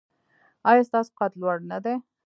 ایا 0.69 0.83
ستاسو 0.89 1.11
قد 1.19 1.31
لوړ 1.41 1.57
نه 1.71 1.77
دی؟ 1.83 1.93